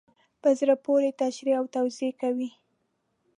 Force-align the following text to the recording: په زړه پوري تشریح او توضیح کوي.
په 0.41 0.49
زړه 0.59 0.75
پوري 0.85 1.11
تشریح 1.21 1.55
او 1.59 1.65
توضیح 1.75 2.11
کوي. 2.21 2.49